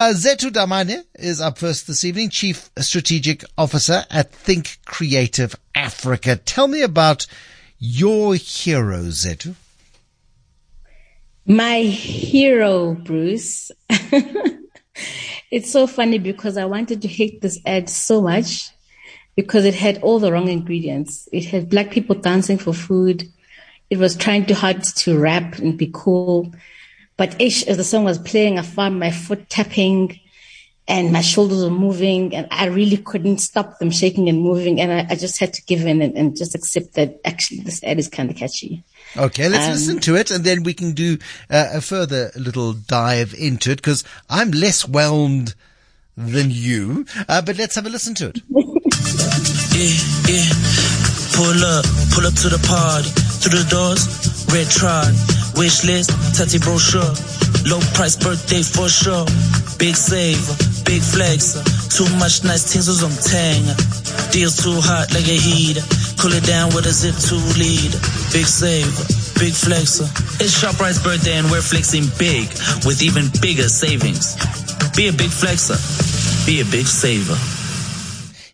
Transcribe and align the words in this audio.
Uh, 0.00 0.12
Zethu 0.12 0.50
Dlamini 0.50 1.04
is 1.14 1.40
up 1.40 1.58
first 1.58 1.86
this 1.86 2.04
evening, 2.04 2.28
Chief 2.28 2.68
Strategic 2.78 3.44
Officer 3.56 4.04
at 4.10 4.32
Think 4.32 4.78
Creative 4.84 5.54
Africa. 5.72 6.34
Tell 6.34 6.66
me 6.66 6.82
about 6.82 7.28
your 7.78 8.34
hero, 8.34 9.04
Zethu. 9.04 9.54
My 11.46 11.82
hero, 11.82 12.94
Bruce. 12.94 13.70
it's 15.52 15.70
so 15.70 15.86
funny 15.86 16.18
because 16.18 16.56
I 16.56 16.64
wanted 16.64 17.00
to 17.02 17.08
hate 17.08 17.40
this 17.40 17.60
ad 17.64 17.88
so 17.88 18.20
much 18.20 18.70
because 19.36 19.64
it 19.64 19.76
had 19.76 19.98
all 20.02 20.18
the 20.18 20.32
wrong 20.32 20.48
ingredients. 20.48 21.28
It 21.32 21.44
had 21.44 21.70
black 21.70 21.92
people 21.92 22.16
dancing 22.16 22.58
for 22.58 22.74
food. 22.74 23.30
It 23.90 23.98
was 23.98 24.16
trying 24.16 24.46
too 24.46 24.54
hard 24.54 24.82
to 24.82 25.16
rap 25.16 25.58
and 25.58 25.78
be 25.78 25.88
cool. 25.94 26.52
But 27.16 27.40
ish, 27.40 27.64
as 27.64 27.76
the 27.76 27.84
song 27.84 28.04
was 28.04 28.18
playing, 28.18 28.58
I 28.58 28.62
found 28.62 28.98
my 28.98 29.10
foot 29.10 29.48
tapping 29.48 30.20
and 30.86 31.12
my 31.12 31.22
shoulders 31.22 31.62
were 31.62 31.70
moving 31.70 32.34
and 32.34 32.46
I 32.50 32.66
really 32.66 32.98
couldn't 32.98 33.38
stop 33.38 33.78
them 33.78 33.90
shaking 33.90 34.28
and 34.28 34.40
moving. 34.40 34.80
And 34.80 34.92
I, 34.92 35.06
I 35.10 35.14
just 35.16 35.38
had 35.38 35.54
to 35.54 35.62
give 35.62 35.86
in 35.86 36.02
and, 36.02 36.16
and, 36.16 36.36
just 36.36 36.54
accept 36.54 36.94
that 36.94 37.20
actually 37.24 37.60
this 37.60 37.82
ad 37.84 37.98
is 37.98 38.08
kind 38.08 38.30
of 38.30 38.36
catchy. 38.36 38.82
Okay, 39.16 39.48
let's 39.48 39.66
um, 39.66 39.72
listen 39.72 39.98
to 40.00 40.16
it 40.16 40.30
and 40.30 40.44
then 40.44 40.62
we 40.62 40.74
can 40.74 40.92
do 40.92 41.18
uh, 41.48 41.70
a 41.74 41.80
further 41.80 42.32
little 42.36 42.74
dive 42.74 43.34
into 43.38 43.70
it 43.70 43.76
because 43.76 44.04
I'm 44.28 44.50
less 44.50 44.82
whelmed 44.82 45.54
than 46.16 46.50
you. 46.50 47.06
Uh, 47.28 47.40
but 47.40 47.56
let's 47.56 47.76
have 47.76 47.86
a 47.86 47.90
listen 47.90 48.14
to 48.16 48.28
it. 48.28 48.40
yeah, 48.50 49.94
yeah. 50.28 50.52
Pull 51.32 51.64
up, 51.64 51.84
pull 52.12 52.26
up 52.26 52.34
to 52.34 52.48
the 52.48 52.62
party, 52.68 53.08
through 53.40 53.58
the 53.58 53.68
doors, 53.70 54.46
red 54.52 54.68
trod. 54.68 55.33
Wish 55.56 55.84
list, 55.84 56.10
tatty 56.34 56.58
brochure. 56.58 57.14
Low 57.66 57.80
price 57.94 58.16
birthday 58.16 58.62
for 58.62 58.88
sure. 58.88 59.24
Big 59.78 59.94
save, 59.94 60.42
big 60.84 61.00
flex. 61.00 61.54
Too 61.94 62.08
much 62.18 62.42
nice 62.42 62.66
things 62.72 62.88
was 62.88 63.02
on 63.02 63.14
tang. 63.22 63.62
Deals 64.32 64.56
too 64.58 64.74
hot 64.82 65.14
like 65.14 65.28
a 65.30 65.38
heat. 65.38 65.78
Cool 66.18 66.34
it 66.34 66.44
down 66.44 66.74
with 66.74 66.86
a 66.86 66.92
zip 66.92 67.14
to 67.30 67.36
lead. 67.58 67.92
Big 68.34 68.46
save, 68.46 68.90
big 69.38 69.54
flexer. 69.54 70.10
It's 70.42 70.58
ShopRite's 70.58 71.02
birthday 71.02 71.38
and 71.38 71.50
we're 71.50 71.62
flexing 71.62 72.10
big 72.18 72.50
with 72.84 73.02
even 73.02 73.30
bigger 73.40 73.68
savings. 73.68 74.34
Be 74.96 75.08
a 75.08 75.12
big 75.12 75.30
flexer. 75.30 75.78
Be 76.46 76.60
a 76.60 76.64
big 76.64 76.86
saver. 76.86 77.53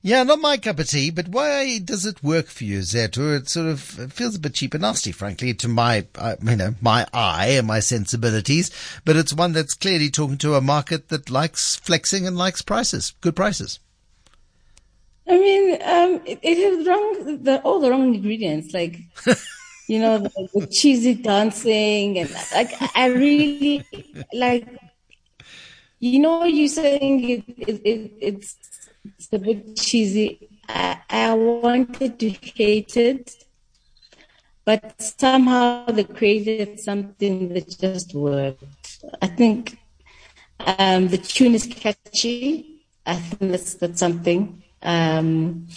Yeah, 0.02 0.22
not 0.22 0.40
my 0.40 0.56
cup 0.56 0.78
of 0.78 0.88
tea, 0.88 1.10
but 1.10 1.28
why 1.28 1.78
does 1.78 2.06
it 2.06 2.22
work 2.22 2.46
for 2.46 2.64
you, 2.64 2.78
Zethu? 2.78 3.36
It 3.36 3.50
sort 3.50 3.66
of 3.66 3.80
feels 3.80 4.34
a 4.34 4.38
bit 4.38 4.54
cheap 4.54 4.72
and 4.72 4.80
nasty, 4.80 5.12
frankly, 5.12 5.52
to 5.52 5.68
my, 5.68 6.06
uh, 6.14 6.36
you 6.42 6.56
know, 6.56 6.74
my 6.80 7.06
eye 7.12 7.48
and 7.48 7.66
my 7.66 7.80
sensibilities. 7.80 8.70
But 9.04 9.16
it's 9.16 9.34
one 9.34 9.52
that's 9.52 9.74
clearly 9.74 10.08
talking 10.08 10.38
to 10.38 10.54
a 10.54 10.62
market 10.62 11.08
that 11.08 11.28
likes 11.28 11.76
flexing 11.76 12.26
and 12.26 12.34
likes 12.34 12.62
prices, 12.62 13.12
good 13.20 13.36
prices. 13.36 13.78
I 15.28 15.38
mean, 15.38 15.74
um, 15.82 16.22
it, 16.24 16.38
it 16.42 16.78
has 16.78 16.86
wrong, 16.86 17.42
the, 17.42 17.60
all 17.60 17.78
the 17.78 17.90
wrong 17.90 18.14
ingredients, 18.14 18.72
like, 18.72 19.00
you 19.86 19.98
know, 19.98 20.16
the, 20.16 20.48
the 20.54 20.66
cheesy 20.66 21.14
dancing 21.14 22.18
and 22.18 22.30
like, 22.54 22.72
I 22.96 23.08
really 23.08 23.84
like, 24.32 24.66
you 25.98 26.20
know, 26.20 26.44
you're 26.44 26.68
saying 26.68 27.28
it, 27.28 27.44
it, 27.58 27.82
it 27.84 28.12
it's 28.20 28.56
it's 29.18 29.32
a 29.32 29.38
bit 29.38 29.76
cheesy. 29.76 30.48
I, 30.68 31.00
I 31.08 31.34
wanted 31.34 32.18
to 32.20 32.30
hate 32.30 32.96
it, 32.96 33.44
but 34.64 35.00
somehow 35.00 35.86
they 35.86 36.04
created 36.04 36.80
something 36.80 37.52
that 37.54 37.68
just 37.78 38.14
worked. 38.14 39.04
I 39.20 39.26
think 39.26 39.78
um, 40.60 41.08
the 41.08 41.18
tune 41.18 41.54
is 41.54 41.66
catchy. 41.66 42.84
I 43.06 43.16
think 43.16 43.50
that's 43.52 43.74
that's 43.74 43.98
something. 43.98 44.62
Um, 44.82 45.68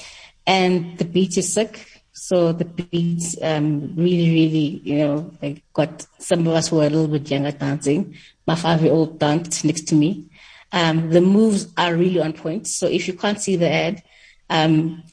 and 0.45 0.97
the 0.97 1.05
beat 1.05 1.37
is 1.37 1.53
sick. 1.53 1.89
So 2.11 2.53
the 2.53 2.65
beats 2.65 3.35
um, 3.41 3.95
really, 3.95 4.29
really, 4.29 4.81
you 4.83 4.97
know, 4.99 5.31
like 5.41 5.63
got 5.73 6.05
some 6.19 6.47
of 6.47 6.53
us 6.53 6.69
who 6.69 6.77
were 6.77 6.85
a 6.85 6.89
little 6.89 7.07
bit 7.07 7.29
younger 7.29 7.51
dancing. 7.51 8.15
My 8.45 8.55
five-year-old 8.55 9.19
danced 9.19 9.65
next 9.65 9.87
to 9.87 9.95
me. 9.95 10.29
Um, 10.73 11.11
the 11.11 11.21
moves 11.21 11.71
are 11.77 11.95
really 11.95 12.19
on 12.19 12.33
point. 12.33 12.67
So 12.67 12.87
if 12.87 13.07
you 13.07 13.13
can't 13.13 13.39
see 13.39 13.55
the 13.55 13.69
ad, 13.69 14.03
um, 14.49 15.03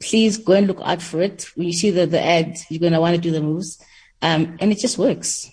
please 0.00 0.36
go 0.36 0.52
and 0.52 0.66
look 0.66 0.80
out 0.84 1.02
for 1.02 1.22
it. 1.22 1.50
When 1.56 1.66
you 1.66 1.72
see 1.72 1.90
the, 1.90 2.06
the 2.06 2.22
ad, 2.22 2.58
you're 2.68 2.80
going 2.80 2.92
to 2.92 3.00
want 3.00 3.16
to 3.16 3.20
do 3.20 3.30
the 3.30 3.40
moves. 3.40 3.82
Um, 4.20 4.56
and 4.60 4.70
it 4.70 4.78
just 4.78 4.98
works. 4.98 5.50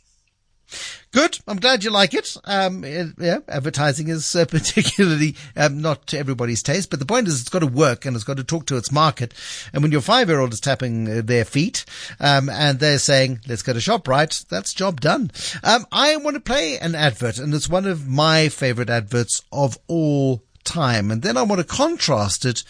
Good. 1.11 1.39
I'm 1.47 1.59
glad 1.59 1.83
you 1.83 1.91
like 1.91 2.13
it. 2.13 2.35
Um, 2.43 2.83
yeah, 2.83 3.39
advertising 3.47 4.09
is 4.09 4.35
uh, 4.35 4.45
particularly 4.49 5.35
um, 5.55 5.79
not 5.79 6.07
to 6.07 6.19
everybody's 6.19 6.63
taste, 6.63 6.89
but 6.89 6.99
the 6.99 7.05
point 7.05 7.27
is 7.27 7.39
it's 7.39 7.49
got 7.49 7.59
to 7.59 7.67
work 7.67 8.05
and 8.05 8.15
it's 8.15 8.25
got 8.25 8.37
to 8.37 8.43
talk 8.43 8.65
to 8.67 8.77
its 8.77 8.91
market. 8.91 9.33
And 9.73 9.81
when 9.81 9.91
your 9.91 10.01
five-year-old 10.01 10.53
is 10.53 10.59
tapping 10.59 11.07
uh, 11.09 11.21
their 11.23 11.45
feet 11.45 11.85
um, 12.19 12.49
and 12.49 12.79
they're 12.79 12.99
saying, 12.99 13.39
"Let's 13.47 13.61
go 13.61 13.73
to 13.73 13.79
Shoprite," 13.79 14.47
that's 14.47 14.73
job 14.73 15.01
done. 15.01 15.31
Um, 15.63 15.85
I 15.91 16.17
want 16.17 16.35
to 16.35 16.41
play 16.41 16.77
an 16.77 16.95
advert, 16.95 17.37
and 17.37 17.53
it's 17.53 17.69
one 17.69 17.85
of 17.85 18.07
my 18.07 18.49
favorite 18.49 18.89
adverts 18.89 19.43
of 19.51 19.77
all 19.87 20.43
time. 20.63 21.11
And 21.11 21.21
then 21.21 21.37
I 21.37 21.43
want 21.43 21.61
to 21.61 21.67
contrast 21.67 22.43
it 22.43 22.63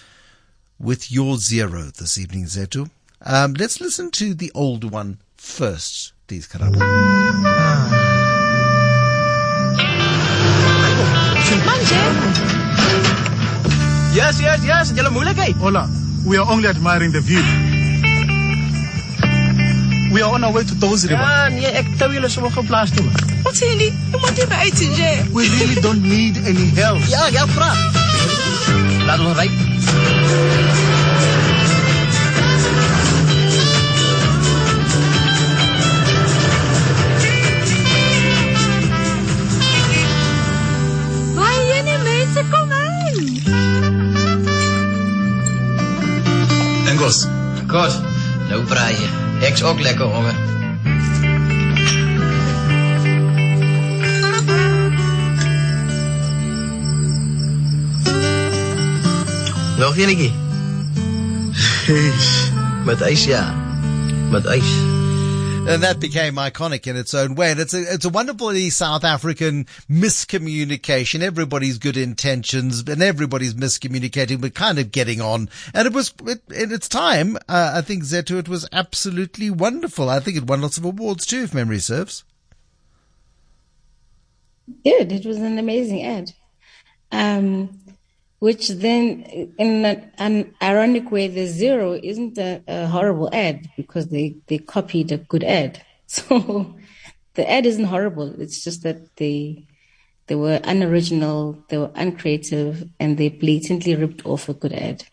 with 0.78 1.12
your 1.12 1.38
zero 1.38 1.84
this 1.98 2.18
evening, 2.18 2.46
Zethu. 2.46 2.90
Um, 3.22 3.54
let's 3.54 3.82
listen 3.82 4.12
to 4.12 4.34
the 4.34 4.52
old 4.54 4.92
one 4.92 5.20
first. 5.36 6.12
Please, 6.28 6.48
Karabo. 6.48 6.80
Yes, 14.16 14.40
yes, 14.42 14.66
yes. 14.66 14.92
Julle 14.98 15.10
moeilikheid. 15.10 15.56
Hola. 15.62 15.88
We 16.26 16.38
are 16.38 16.52
only 16.52 16.68
admiring 16.68 17.12
the 17.12 17.22
view. 17.22 17.44
We 20.12 20.22
are 20.24 20.34
on 20.34 20.44
our 20.44 20.52
way 20.52 20.64
to 20.64 20.74
Tozi 20.76 21.10
River. 21.10 21.22
Ja, 21.22 21.50
nee, 21.50 21.70
ek 21.78 21.94
tou 22.00 22.10
julle 22.10 22.30
sommer 22.30 22.50
gou 22.56 22.66
plaas 22.66 22.90
toe. 22.96 23.06
Wat 23.46 23.54
sê 23.60 23.70
jy? 23.76 23.92
Jy 23.92 24.24
moet 24.24 24.42
hier 24.42 24.58
uit 24.64 24.82
sien, 24.82 24.98
jy. 24.98 25.14
We 25.36 25.46
really 25.60 25.78
don't 25.86 26.02
need 26.02 26.42
any 26.48 26.72
help. 26.80 27.06
Ja, 27.12 27.28
ja, 27.36 27.46
vra. 27.54 27.70
Laat 29.06 29.22
ons 29.22 29.38
ry. 29.38 30.95
God, 47.76 47.92
nou 48.48 48.62
braai 48.72 48.94
jy. 48.96 49.08
Ek's 49.44 49.64
ook 49.68 49.82
lekker 49.84 50.06
honger. 50.08 50.36
Nog 59.78 59.98
enetjie? 59.98 60.32
Met 62.88 63.02
ijs, 63.02 63.24
ja. 63.24 63.54
Met 64.32 64.46
ijs. 64.46 64.95
And 65.68 65.82
that 65.84 66.00
became 66.00 66.36
iconic 66.36 66.86
in 66.88 66.96
its 66.96 67.14
own 67.14 67.36
way. 67.36 67.52
And 67.52 67.60
it's 67.60 67.74
a, 67.74 67.94
it's 67.94 68.06
a 68.06 68.10
wonderfully 68.10 68.70
South 68.70 69.04
African 69.04 69.66
miscommunication. 69.90 71.22
Everybody's 71.22 71.78
good 71.80 71.98
intentions 71.98 72.88
and 72.88 73.02
everybody's 73.02 73.56
miscommunicating, 73.56 74.42
but 74.42 74.54
kind 74.54 74.78
of 74.78 74.92
getting 74.92 75.22
on. 75.22 75.50
And 75.74 75.88
it 75.88 75.94
was, 75.94 76.14
it, 76.26 76.42
in 76.54 76.72
its 76.72 76.88
time, 76.88 77.38
uh, 77.50 77.74
I 77.76 77.82
think 77.82 78.04
Zethu, 78.04 78.38
it 78.38 78.48
was 78.48 78.68
absolutely 78.72 79.50
wonderful. 79.50 80.10
I 80.10 80.20
think 80.20 80.38
it 80.38 80.48
won 80.48 80.62
lots 80.62 80.78
of 80.78 80.86
awards 80.86 81.26
too, 81.26 81.44
if 81.44 81.54
memory 81.54 81.80
serves. 81.80 82.24
Good. 84.84 85.12
It 85.12 85.26
was 85.26 85.38
an 85.38 85.58
amazing 85.58 86.04
ad. 86.04 86.32
Um, 87.12 87.80
which 88.40 88.70
then, 88.70 89.24
in 89.58 89.86
an, 89.86 90.12
an, 90.18 90.54
ironic 90.62 91.12
way, 91.12 91.28
the 91.28 91.48
zero 91.48 91.94
isn't 91.94 92.38
a, 92.38 92.62
a, 92.68 92.88
horrible 92.88 93.30
ad 93.34 93.70
because 93.78 94.08
they, 94.08 94.36
they 94.48 94.58
copied 94.58 95.12
a 95.12 95.18
good 95.18 95.44
ad. 95.44 95.82
So 96.08 96.76
the 97.34 97.50
ad 97.50 97.66
isn't 97.66 97.86
horrible. 97.86 98.40
It's 98.40 98.64
just 98.64 98.84
that 98.84 99.16
they 99.16 99.66
they 100.28 100.36
were 100.36 100.60
unoriginal, 100.64 101.64
they 101.70 101.78
were 101.78 101.92
uncreative, 101.96 102.90
and 103.00 103.18
they 103.18 103.30
blatantly 103.30 103.96
ripped 103.96 104.26
off 104.26 104.50
a 104.50 104.54
good 104.54 104.74
ad. 104.74 105.04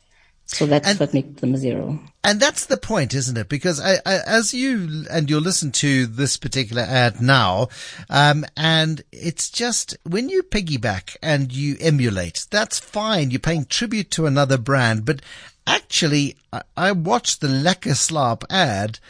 So 0.44 0.66
that's 0.66 0.88
and, 0.88 1.00
what 1.00 1.14
makes 1.14 1.40
them 1.40 1.54
a 1.54 1.58
zero. 1.58 1.98
And 2.24 2.38
that's 2.38 2.66
the 2.66 2.76
point, 2.76 3.14
isn't 3.14 3.36
it? 3.36 3.48
Because 3.48 3.80
I, 3.80 3.94
I, 4.06 4.20
as 4.24 4.54
you 4.54 5.06
and 5.10 5.28
you'll 5.28 5.40
listen 5.40 5.72
to 5.72 6.06
this 6.06 6.36
particular 6.36 6.82
ad 6.82 7.20
now, 7.20 7.68
um, 8.08 8.44
and 8.56 9.02
it's 9.10 9.50
just 9.50 9.96
when 10.04 10.28
you 10.28 10.44
piggyback 10.44 11.16
and 11.20 11.52
you 11.52 11.76
emulate, 11.80 12.46
that's 12.48 12.78
fine. 12.78 13.32
You're 13.32 13.40
paying 13.40 13.64
tribute 13.64 14.12
to 14.12 14.26
another 14.26 14.56
brand, 14.56 15.04
but 15.04 15.20
actually, 15.66 16.36
I, 16.52 16.62
I 16.76 16.92
watched 16.92 17.40
the 17.40 17.48
Lekker 17.48 18.44
ad, 18.48 19.00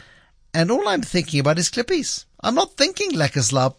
and 0.51 0.71
all 0.71 0.87
I'm 0.87 1.03
thinking 1.03 1.39
about 1.39 1.59
is 1.59 1.69
Klippies. 1.69 2.25
I'm 2.41 2.55
not 2.55 2.77
thinking 2.77 3.11
Lekker. 3.11 3.75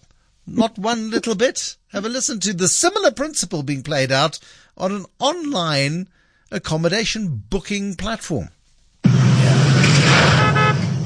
Not 0.47 0.79
one 0.79 1.11
little 1.11 1.35
bit. 1.35 1.77
Have 1.89 2.05
a 2.05 2.09
listen 2.09 2.39
to 2.41 2.53
the 2.53 2.69
similar 2.69 3.11
principle 3.11 3.65
being 3.65 3.83
played 3.83 4.13
out 4.13 4.39
on 4.77 4.93
an 4.93 5.07
online 5.19 6.09
accommodation 6.53 7.43
booking 7.51 7.97
platform. 7.97 8.51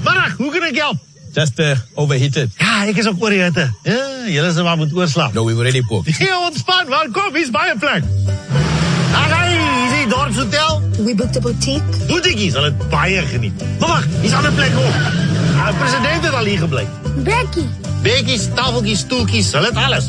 Vannacht, 0.09 0.37
hoe 0.37 0.51
kan 0.53 0.63
ik 0.63 0.77
helpen? 0.77 1.01
Just 1.33 1.59
uh, 1.59 1.71
overheated. 1.95 2.51
Ja, 2.57 2.87
ek 2.87 2.97
is 2.97 3.07
ook 3.07 3.23
oorhitte. 3.23 3.73
Ja, 3.83 4.07
jullie 4.27 4.53
zijn 4.53 4.65
maar 4.65 4.77
moet 4.77 4.95
oorslaap. 4.95 5.33
No, 5.33 5.45
we 5.45 5.55
were 5.55 5.67
already 5.67 5.87
booked. 5.89 6.17
Ja, 6.17 6.41
ontspan, 6.47 6.85
welkom, 6.89 7.37
is 7.37 7.51
bij 7.51 7.71
een 7.71 7.79
plek. 7.79 8.03
Daar 9.13 9.29
ga 9.29 9.45
je, 9.45 9.97
hier 9.97 10.09
dorpshotel. 10.09 10.83
We 10.99 11.15
booked 11.15 11.35
de 11.35 11.41
boutique. 11.41 12.07
Boutiquie 12.07 12.51
sal 12.51 12.63
dit 12.63 12.89
baie 12.89 13.23
geniet. 13.23 13.63
Maar 13.79 13.89
wag, 13.89 14.05
hier 14.05 14.25
is 14.25 14.33
aan 14.33 14.43
de 14.43 14.51
plek 14.51 14.71
ook. 14.77 14.93
De 15.67 15.75
president 15.79 16.25
het 16.25 16.35
al 16.35 16.45
hier 16.45 16.59
gebleven. 16.59 16.93
Becky. 17.17 17.65
Becky 18.03 18.39
se 18.39 18.53
tafeltjie, 18.53 18.97
stoeltjes, 18.97 19.51
zal 19.51 19.63
het 19.63 19.75
alles. 19.75 20.05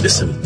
Listen, 0.00 0.40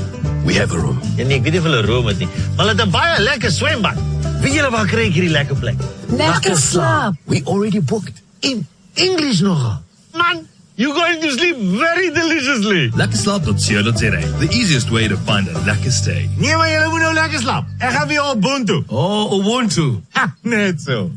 we 0.44 0.58
have 0.58 0.76
a 0.76 0.80
room. 0.80 1.00
En 1.16 1.24
ek 1.24 1.30
ik 1.30 1.42
weet 1.42 1.52
niet 1.52 1.60
of 1.60 1.66
een 1.66 1.82
room 1.82 2.08
is 2.08 2.16
niet. 2.16 2.28
Maar 2.56 2.66
het 2.66 2.84
'n 2.84 2.90
baie 2.90 3.20
lekker 3.22 3.50
swembad. 3.50 3.94
Wie 4.40 4.52
jullie 4.52 4.70
waar 4.70 4.86
krijg 4.86 5.14
je 5.14 5.20
die 5.20 5.30
lekker 5.30 5.56
plek? 5.56 5.74
Lekker 6.08 6.56
slaap. 6.56 7.14
We 7.24 7.40
already 7.44 7.80
booked. 7.80 8.22
In 8.40 8.66
English 8.94 9.40
nog. 9.40 9.82
Man, 10.14 10.48
you're 10.76 10.94
going 10.94 11.20
to 11.20 11.30
sleep 11.32 11.56
very 11.56 12.10
deliciously. 12.10 12.90
LekkeSlaap.co.za. 12.90 14.38
The 14.38 14.48
easiest 14.52 14.90
way 14.90 15.08
to 15.08 15.16
find 15.16 15.48
a 15.48 15.52
lekker 15.64 15.90
stay. 15.90 16.28
Nee, 16.38 16.56
maar 16.56 16.70
julle 16.70 16.88
moet 16.88 17.00
nou 17.00 17.14
lekker 17.14 17.40
slaap. 17.40 17.66
Ek 17.78 17.90
gaan 17.92 18.08
weer 18.08 18.22
op 18.22 18.36
Ubuntu. 18.36 18.84
Oh, 18.88 19.32
Ubuntu. 19.38 20.00
Ha, 20.10 20.34
net 20.42 20.80
so. 20.80 21.10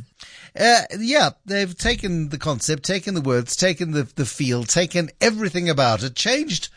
Uh, 0.60 0.81
yeah, 1.00 1.31
they've 1.46 1.75
taken 1.78 2.30
the 2.30 2.38
concept, 2.38 2.84
taken 2.84 3.16
the 3.16 3.22
words, 3.22 3.56
taken 3.56 3.92
the, 3.92 4.04
the 4.16 4.26
feel, 4.26 4.64
taken 4.64 5.10
everything 5.19 5.69
about 5.69 6.04
it, 6.04 6.16
changed 6.16 6.69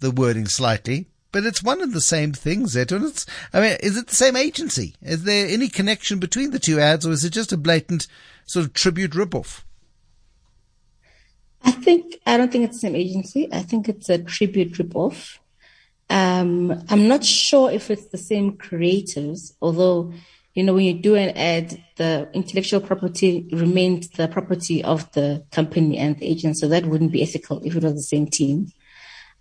the 0.00 0.10
wording 0.10 0.46
slightly, 0.46 1.06
but 1.32 1.46
it's 1.46 1.62
one 1.62 1.80
and 1.80 1.94
the 1.94 2.00
same 2.02 2.32
thing, 2.34 2.64
Zethu. 2.64 2.96
And 2.96 3.06
it's, 3.06 3.26
I 3.52 3.60
mean, 3.60 3.76
is 3.80 3.96
it 3.96 4.08
the 4.08 4.14
same 4.14 4.36
agency? 4.36 4.94
Is 5.00 5.24
there 5.24 5.46
any 5.48 5.68
connection 5.68 6.18
between 6.18 6.50
the 6.50 6.58
two 6.58 6.78
ads 6.78 7.06
or 7.06 7.12
is 7.12 7.24
it 7.24 7.30
just 7.32 7.52
a 7.52 7.56
blatant 7.56 8.06
sort 8.44 8.66
of 8.66 8.74
tribute 8.74 9.12
ripoff? 9.12 9.62
I 11.64 11.70
think 11.70 12.16
I 12.26 12.36
don't 12.36 12.52
think 12.52 12.64
it's 12.64 12.76
the 12.76 12.86
same 12.88 12.96
agency. 12.96 13.48
I 13.52 13.60
think 13.60 13.88
it's 13.88 14.08
a 14.08 14.18
tribute 14.18 14.72
ripoff. 14.74 15.38
Um, 16.10 16.84
I'm 16.90 17.08
not 17.08 17.24
sure 17.24 17.70
if 17.70 17.90
it's 17.90 18.06
the 18.06 18.18
same 18.18 18.56
creators, 18.56 19.56
although 19.62 20.12
you 20.54 20.62
know 20.62 20.74
when 20.74 20.84
you 20.84 20.94
do 20.94 21.14
an 21.14 21.36
ad, 21.36 21.82
the 21.96 22.28
intellectual 22.34 22.80
property 22.80 23.48
remains 23.52 24.08
the 24.10 24.28
property 24.28 24.84
of 24.84 25.10
the 25.12 25.44
company 25.52 25.96
and 25.96 26.18
the 26.18 26.26
agent, 26.26 26.58
so 26.58 26.68
that 26.68 26.86
wouldn't 26.86 27.12
be 27.12 27.22
ethical 27.22 27.62
if 27.64 27.74
it 27.74 27.82
was 27.82 27.94
the 27.94 28.02
same 28.02 28.26
team. 28.26 28.70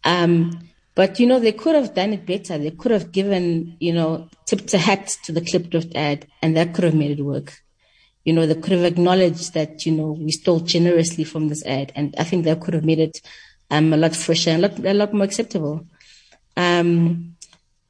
Um, 0.06 0.70
but 0.96 1.20
you 1.20 1.28
know 1.28 1.40
they 1.40 1.52
could 1.52 1.76
have 1.76 1.94
done 1.94 2.14
it 2.14 2.26
better. 2.26 2.58
They 2.58 2.72
could 2.72 2.92
have 2.92 3.12
given 3.12 3.76
you 3.80 3.94
know 3.94 4.30
tipped 4.46 4.74
a 4.74 4.78
hat 4.78 5.18
to 5.26 5.34
the 5.34 5.42
Klipdrift 5.42 5.96
ad, 5.96 6.28
and 6.42 6.56
that 6.56 6.74
could 6.74 6.86
have 6.86 6.96
made 6.96 7.20
it 7.20 7.24
work 7.24 7.64
you 8.24 8.34
know, 8.34 8.46
they 8.46 8.56
could 8.56 8.72
have 8.74 8.84
acknowledged 8.84 9.54
that, 9.54 9.86
you 9.86 9.92
know, 9.92 10.12
we 10.12 10.32
stole 10.32 10.60
generously 10.60 11.24
from 11.24 11.50
this 11.50 11.66
ad. 11.66 11.92
And 11.96 12.16
I 12.18 12.24
think 12.24 12.46
that 12.46 12.62
could 12.62 12.74
have 12.74 12.86
made 12.86 13.00
it 13.00 13.22
um, 13.70 13.92
a 13.94 13.98
lot 13.98 14.16
fresher 14.16 14.52
and 14.52 14.64
a 14.64 14.68
lot, 14.68 14.86
a 14.86 14.94
lot 14.94 15.14
more 15.14 15.26
acceptable. 15.26 15.86
Um, 16.56 17.36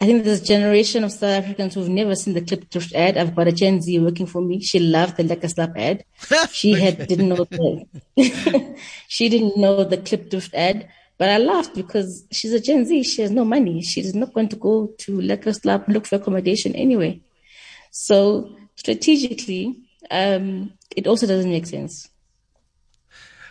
I 0.01 0.05
think 0.05 0.23
there's 0.23 0.41
a 0.41 0.45
generation 0.45 1.03
of 1.03 1.11
South 1.13 1.43
Africans 1.43 1.75
who've 1.75 1.87
never 1.87 2.15
seen 2.15 2.33
the 2.33 2.41
Klipdrift 2.41 2.93
ad. 2.93 3.17
I've 3.17 3.35
got 3.35 3.47
a 3.47 3.53
Gen 3.53 3.81
Z 3.81 3.99
working 3.99 4.25
for 4.25 4.41
me. 4.41 4.59
She 4.59 4.79
loved 4.79 5.17
the 5.17 5.23
LekkeSlaap 5.23 5.77
ad. 5.77 6.03
She 6.51 6.73
had 6.73 7.07
didn't 7.07 7.29
know 7.29 7.45
the 7.45 7.85
she 9.07 9.29
didn't 9.29 9.55
know 9.55 9.83
the 9.85 9.97
Klipdrift 9.97 10.53
ad. 10.53 10.89
But 11.17 11.29
I 11.29 11.37
laughed 11.37 11.75
because 11.75 12.25
she's 12.31 12.51
a 12.51 12.59
Gen 12.59 12.85
Z. 12.85 13.03
She 13.03 13.21
has 13.21 13.31
no 13.31 13.45
money. 13.45 13.81
She's 13.81 14.13
not 14.13 14.33
going 14.33 14.49
to 14.49 14.57
go 14.57 14.87
to 14.97 15.19
LekkeSlaap 15.19 15.87
look 15.87 16.05
for 16.05 16.17
accommodation 16.17 16.75
anyway. 16.75 17.21
So 17.91 18.57
strategically, 18.75 19.82
um, 20.11 20.73
it 20.95 21.07
also 21.07 21.27
doesn't 21.27 21.51
make 21.51 21.65
sense. 21.67 22.09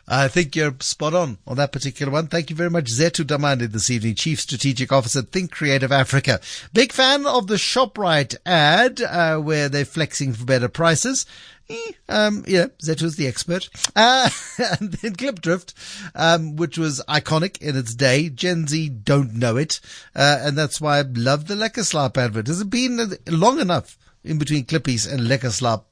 I 0.08 0.26
think 0.28 0.56
you're 0.56 0.74
spot 0.80 1.14
on 1.14 1.38
on 1.46 1.56
that 1.58 1.70
particular 1.72 2.10
one. 2.12 2.26
Thank 2.26 2.50
you 2.50 2.56
very 2.56 2.70
much, 2.70 2.86
Zethu 2.86 3.24
Dlamini 3.24 3.70
this 3.70 3.88
evening, 3.88 4.16
Chief 4.16 4.40
Strategic 4.40 4.90
Officer 4.90 5.22
Think 5.22 5.52
Creative 5.52 5.92
Africa. 5.92 6.40
Big 6.72 6.92
fan 6.92 7.24
of 7.24 7.46
the 7.46 7.54
ShopRite 7.54 8.34
ad, 8.44 9.00
uh, 9.00 9.38
where 9.38 9.68
they're 9.68 9.84
flexing 9.84 10.32
for 10.32 10.44
better 10.44 10.68
prices. 10.68 11.24
Eh, 11.70 11.92
Um, 12.08 12.44
yeah, 12.48 12.66
Zethu's 12.84 13.14
the 13.14 13.28
expert. 13.28 13.68
Uh, 13.94 14.28
and 14.80 14.92
then 14.94 15.14
Klipdrift, 15.14 15.72
um, 16.16 16.56
which 16.56 16.76
was 16.76 17.00
iconic 17.08 17.62
in 17.62 17.76
its 17.76 17.94
day. 17.94 18.28
Gen 18.28 18.66
Z 18.66 18.88
don't 18.88 19.34
know 19.34 19.56
it. 19.56 19.80
Uh, 20.16 20.38
and 20.42 20.58
that's 20.58 20.80
why 20.80 20.98
I 20.98 21.02
love 21.02 21.46
the 21.46 21.54
LekkeSlaap 21.54 22.18
advert. 22.18 22.48
Has 22.48 22.60
it 22.60 22.70
been 22.70 23.16
long 23.28 23.60
enough 23.60 23.96
in 24.24 24.38
between 24.38 24.64
Klippies 24.64 25.10
and 25.10 25.22
LekkeSlaap, 25.22 25.84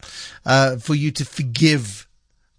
uh, 0.45 0.77
for 0.77 0.95
you 0.95 1.11
to 1.13 1.25
forgive 1.25 2.07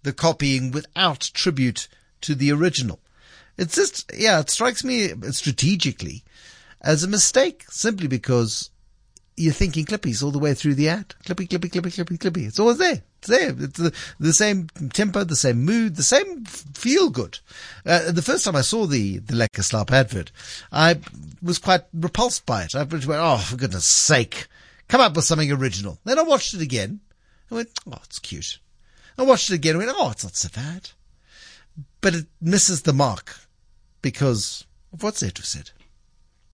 the 0.02 0.12
copying 0.12 0.70
without 0.70 1.30
tribute 1.34 1.88
to 2.20 2.34
the 2.34 2.52
original. 2.52 3.00
It's 3.58 3.76
just, 3.76 4.10
yeah, 4.16 4.40
it 4.40 4.50
strikes 4.50 4.82
me 4.84 5.08
strategically 5.30 6.24
as 6.80 7.04
a 7.04 7.08
mistake 7.08 7.64
simply 7.68 8.08
because 8.08 8.70
you're 9.36 9.52
thinking 9.52 9.84
Klippies 9.84 10.22
all 10.22 10.30
the 10.30 10.38
way 10.38 10.54
through 10.54 10.74
the 10.74 10.88
ad. 10.88 11.14
Clippy, 11.24 11.48
Clippy, 11.48 11.70
Clippy, 11.70 11.94
Clippy, 11.94 12.18
Clippy. 12.18 12.46
It's 12.46 12.58
always 12.58 12.78
there. 12.78 13.02
It's 13.18 13.28
there. 13.28 13.50
It's 13.50 13.78
the, 13.78 13.94
the 14.18 14.32
same 14.32 14.68
tempo, 14.92 15.24
the 15.24 15.36
same 15.36 15.64
mood, 15.64 15.96
the 15.96 16.02
same 16.02 16.44
feel 16.44 17.08
good. 17.08 17.38
Uh, 17.86 18.10
the 18.10 18.22
first 18.22 18.44
time 18.44 18.56
I 18.56 18.62
saw 18.62 18.86
the, 18.86 19.18
the 19.18 19.34
Lekker 19.34 19.92
advert, 19.92 20.32
I 20.70 20.98
was 21.42 21.58
quite 21.58 21.84
repulsed 21.92 22.44
by 22.46 22.64
it. 22.64 22.74
I 22.74 22.82
went, 22.82 23.06
oh, 23.08 23.38
for 23.38 23.56
goodness 23.56 23.86
sake, 23.86 24.48
come 24.92 25.00
up 25.00 25.16
with 25.16 25.24
something 25.24 25.50
original. 25.50 25.98
Then 26.04 26.18
I 26.18 26.22
watched 26.22 26.52
it 26.52 26.60
again. 26.60 27.00
I 27.50 27.54
went, 27.54 27.70
oh, 27.90 27.98
it's 28.04 28.18
cute. 28.18 28.58
I 29.16 29.22
watched 29.22 29.50
it 29.50 29.54
again 29.54 29.76
and 29.76 29.86
went, 29.86 29.96
oh, 29.98 30.10
it's 30.10 30.22
not 30.22 30.36
so 30.36 30.50
bad. 30.54 30.90
But 32.02 32.14
it 32.14 32.26
misses 32.42 32.82
the 32.82 32.92
mark 32.92 33.34
because 34.02 34.66
of 34.92 35.02
what 35.02 35.14
Zethu 35.14 35.46
said. 35.46 35.70